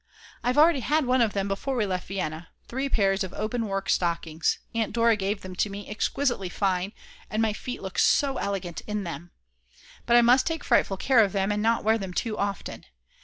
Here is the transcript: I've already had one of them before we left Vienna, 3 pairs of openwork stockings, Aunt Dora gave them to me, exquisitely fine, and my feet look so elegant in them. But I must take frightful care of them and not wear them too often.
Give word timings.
I've 0.43 0.57
already 0.57 0.79
had 0.79 1.05
one 1.05 1.21
of 1.21 1.33
them 1.33 1.47
before 1.47 1.75
we 1.75 1.85
left 1.85 2.07
Vienna, 2.07 2.49
3 2.67 2.89
pairs 2.89 3.23
of 3.23 3.33
openwork 3.35 3.87
stockings, 3.87 4.57
Aunt 4.73 4.93
Dora 4.93 5.15
gave 5.15 5.41
them 5.41 5.55
to 5.57 5.69
me, 5.69 5.87
exquisitely 5.87 6.49
fine, 6.49 6.91
and 7.29 7.39
my 7.39 7.53
feet 7.53 7.83
look 7.83 7.99
so 7.99 8.37
elegant 8.39 8.81
in 8.87 9.03
them. 9.03 9.29
But 10.07 10.15
I 10.17 10.23
must 10.23 10.47
take 10.47 10.63
frightful 10.63 10.97
care 10.97 11.23
of 11.23 11.33
them 11.33 11.51
and 11.51 11.61
not 11.61 11.83
wear 11.83 11.99
them 11.99 12.15
too 12.15 12.35
often. 12.35 12.85